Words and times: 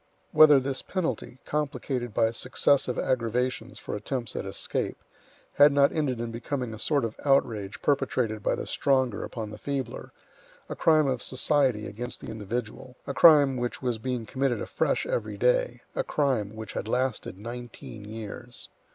Whether 0.31 0.59
this 0.59 0.81
penalty, 0.81 1.37
complicated 1.45 2.11
by 2.11 2.31
successive 2.31 2.97
aggravations 2.97 3.77
for 3.77 3.95
attempts 3.95 4.35
at 4.35 4.47
escape, 4.47 4.97
had 5.53 5.71
not 5.71 5.91
ended 5.91 6.19
in 6.19 6.31
becoming 6.31 6.73
a 6.73 6.79
sort 6.79 7.05
of 7.05 7.15
outrage 7.23 7.83
perpetrated 7.83 8.41
by 8.41 8.55
the 8.55 8.65
stronger 8.65 9.23
upon 9.23 9.51
the 9.51 9.59
feebler, 9.59 10.11
a 10.67 10.75
crime 10.75 11.05
of 11.05 11.21
society 11.21 11.85
against 11.85 12.19
the 12.19 12.31
individual, 12.31 12.95
a 13.05 13.13
crime 13.13 13.57
which 13.57 13.83
was 13.83 13.99
being 13.99 14.25
committed 14.25 14.59
afresh 14.59 15.05
every 15.05 15.37
day, 15.37 15.81
a 15.93 16.03
crime 16.03 16.55
which 16.55 16.73
had 16.73 16.87
lasted 16.87 17.37
nineteen 17.37 18.03
years. 18.03 18.69